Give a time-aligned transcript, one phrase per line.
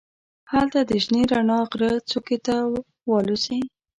[0.51, 2.55] هلته د شنې رڼا غره څوکې ته
[3.09, 3.59] والوزي.